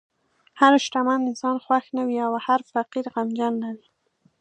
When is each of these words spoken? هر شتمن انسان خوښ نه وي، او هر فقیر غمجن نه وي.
هر 0.59 0.71
شتمن 0.85 1.19
انسان 1.29 1.55
خوښ 1.65 1.85
نه 1.97 2.03
وي، 2.07 2.17
او 2.27 2.33
هر 2.45 2.59
فقیر 2.71 3.05
غمجن 3.13 3.53
نه 3.63 3.69
وي. 3.77 3.87